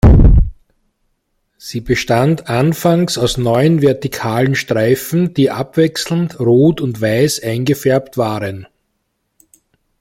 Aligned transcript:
Sie 1.59 1.79
bestand 1.79 2.47
anfangs 2.49 3.19
aus 3.19 3.37
neun 3.37 3.83
vertikalen 3.83 4.55
Streifen, 4.55 5.35
die 5.35 5.51
abwechselnd 5.51 6.39
rot 6.39 6.81
und 6.81 7.01
weiß 7.01 7.43
eingefärbt 7.43 8.17
waren. 8.17 8.65